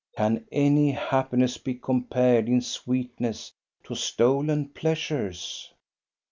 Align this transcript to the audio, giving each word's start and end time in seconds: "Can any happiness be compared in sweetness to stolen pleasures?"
"Can 0.17 0.47
any 0.51 0.89
happiness 0.93 1.59
be 1.59 1.75
compared 1.75 2.49
in 2.49 2.61
sweetness 2.61 3.53
to 3.83 3.93
stolen 3.93 4.69
pleasures?" 4.69 5.75